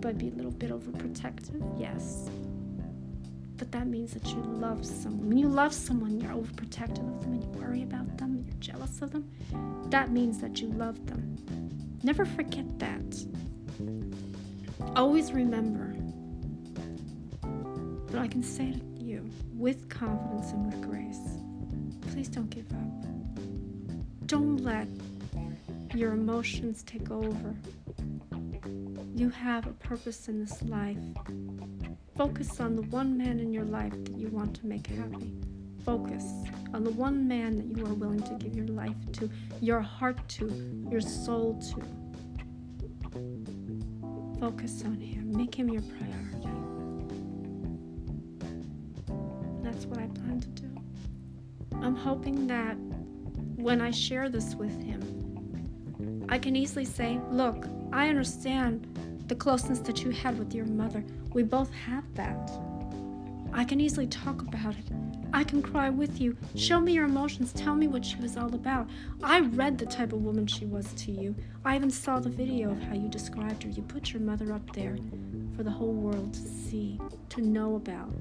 [0.00, 2.30] But be a little bit overprotective, yes.
[3.56, 5.28] But that means that you love someone.
[5.28, 8.54] When you love someone, you're overprotective of them and you worry about them, and you're
[8.60, 9.30] jealous of them.
[9.90, 11.36] That means that you love them.
[12.02, 13.26] Never forget that.
[14.96, 15.94] Always remember
[18.10, 21.40] but I can say to you with confidence and with grace
[22.12, 24.26] please don't give up.
[24.26, 24.88] Don't let
[25.94, 27.54] your emotions take over.
[29.14, 30.98] You have a purpose in this life.
[32.16, 35.32] Focus on the one man in your life that you want to make happy.
[35.84, 36.24] Focus
[36.74, 39.30] on the one man that you are willing to give your life to,
[39.60, 41.82] your heart to, your soul to.
[44.38, 45.32] Focus on him.
[45.36, 46.29] Make him your priority.
[51.90, 52.76] I'm hoping that
[53.56, 58.86] when I share this with him, I can easily say, Look, I understand
[59.26, 61.02] the closeness that you had with your mother.
[61.32, 62.48] We both have that.
[63.52, 64.84] I can easily talk about it.
[65.32, 66.36] I can cry with you.
[66.54, 67.52] Show me your emotions.
[67.52, 68.88] Tell me what she was all about.
[69.24, 71.34] I read the type of woman she was to you.
[71.64, 73.68] I even saw the video of how you described her.
[73.68, 74.96] You put your mother up there
[75.56, 78.12] for the whole world to see, to know about.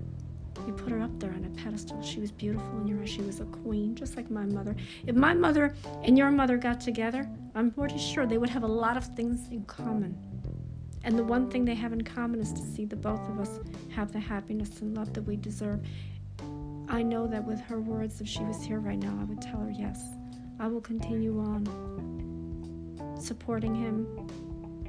[0.68, 2.02] You put her up there on a pedestal.
[2.02, 3.10] She was beautiful in your eyes.
[3.10, 4.76] She was a queen, just like my mother.
[5.06, 8.68] If my mother and your mother got together, I'm pretty sure they would have a
[8.68, 10.18] lot of things in common.
[11.04, 13.60] And the one thing they have in common is to see the both of us
[13.96, 15.82] have the happiness and love that we deserve.
[16.90, 19.62] I know that with her words, if she was here right now, I would tell
[19.62, 20.02] her, yes,
[20.60, 24.28] I will continue on supporting him,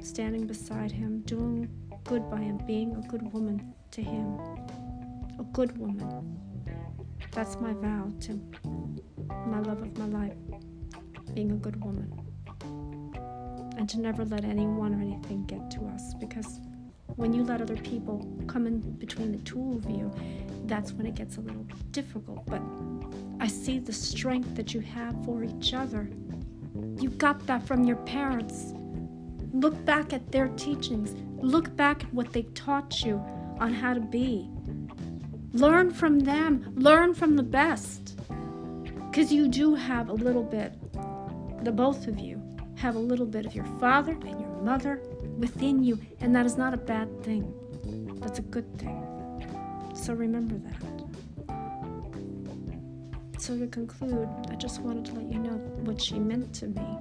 [0.01, 1.69] standing beside him, doing
[2.03, 4.39] good by him, being a good woman to him
[5.39, 6.39] a good woman.
[7.31, 8.39] That's my vow to
[9.47, 10.37] my love of my life,
[11.33, 12.11] being a good woman.
[13.77, 16.59] And to never let anyone or anything get to us because
[17.15, 20.11] when you let other people come in between the two of you,
[20.65, 22.45] that's when it gets a little difficult.
[22.45, 22.61] But
[23.39, 26.09] I see the strength that you have for each other.
[26.99, 28.73] You got that from your parents.
[29.53, 31.15] Look back at their teachings.
[31.41, 33.17] Look back at what they taught you
[33.59, 34.49] on how to be.
[35.53, 38.17] Learn from them, learn from the best.
[39.09, 40.73] Because you do have a little bit,
[41.63, 42.41] the both of you
[42.77, 45.01] have a little bit of your father and your mother
[45.37, 47.53] within you, and that is not a bad thing.
[48.21, 49.91] That's a good thing.
[49.93, 51.01] So remember that.
[53.37, 56.97] So to conclude, I just wanted to let you know what she meant to me.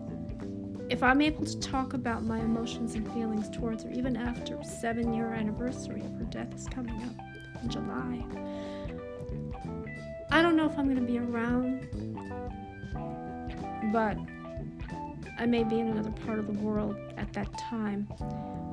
[0.89, 5.15] If I'm able to talk about my emotions and feelings towards her, even after seven
[5.15, 7.30] year anniversary of her death is coming up,
[7.69, 8.25] July.
[10.31, 11.89] I don't know if I'm going to be around,
[13.93, 14.17] but
[15.39, 18.07] I may be in another part of the world at that time.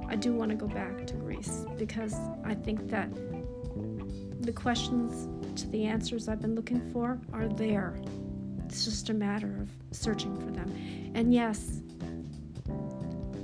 [0.09, 3.09] I do want to go back to Greece because I think that
[4.41, 5.27] the questions
[5.59, 7.99] to the answers I've been looking for are there.
[8.65, 11.11] It's just a matter of searching for them.
[11.15, 11.81] And yes,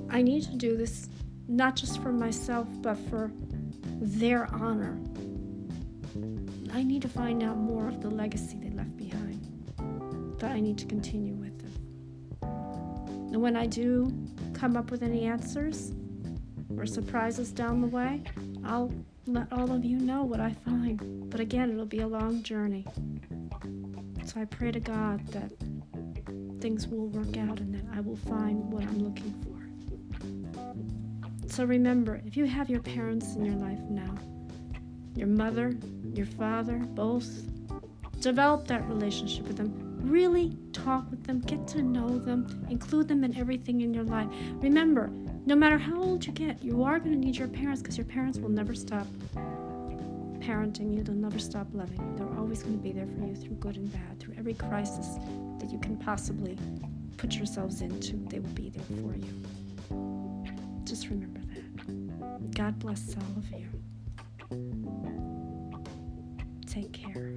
[0.10, 1.10] I need to do this
[1.48, 3.32] not just for myself, but for
[4.00, 4.98] their honor.
[6.74, 9.40] I need to find out more of the legacy they left behind
[10.40, 11.74] that I need to continue with them.
[13.32, 14.12] And when I do
[14.54, 15.94] come up with any answers
[16.78, 18.24] or surprises down the way,
[18.66, 18.92] I'll
[19.26, 21.30] let all of you know what I find.
[21.30, 22.86] But again, it'll be a long journey.
[24.26, 25.52] So I pray to God that
[26.60, 29.54] things will work out and that I will find what I'm looking for.
[31.48, 34.18] So remember, if you have your parents in your life now,
[35.16, 35.78] your mother,
[36.14, 37.30] your father, both,
[38.20, 39.99] develop that relationship with them.
[40.01, 44.28] Really talk with them, get to know them, include them in everything in your life.
[44.55, 45.09] Remember,
[45.45, 48.05] no matter how old you get, you are going to need your parents because your
[48.05, 49.07] parents will never stop
[50.39, 52.14] parenting you, they'll never stop loving you.
[52.18, 55.18] They're always going to be there for you through good and bad, through every crisis
[55.59, 56.57] that you can possibly
[57.18, 58.18] put yourselves into.
[58.30, 60.84] They will be there for you.
[60.84, 62.55] Just remember that.
[62.55, 63.68] God bless all of you.
[66.66, 67.33] Take care.